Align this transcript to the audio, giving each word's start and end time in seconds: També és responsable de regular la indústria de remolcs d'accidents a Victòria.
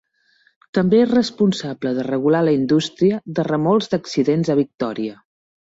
També 0.77 0.97
és 1.01 1.11
responsable 1.11 1.93
de 1.99 2.07
regular 2.09 2.41
la 2.49 2.57
indústria 2.61 3.23
de 3.41 3.49
remolcs 3.53 3.95
d'accidents 3.95 4.55
a 4.57 4.63
Victòria. 4.67 5.25